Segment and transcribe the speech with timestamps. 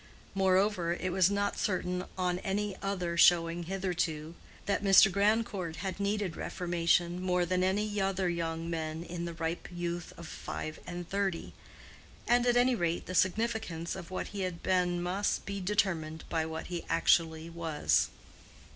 [0.33, 4.33] Moreover, it was not certain on any other showing hitherto,
[4.65, 5.11] that Mr.
[5.11, 7.63] Grandcourt had needed reformation more than
[8.01, 11.53] other young men in the ripe youth of five and thirty;
[12.27, 16.47] and, at any rate, the significance of what he had been must be determined by
[16.47, 18.07] what he actually was.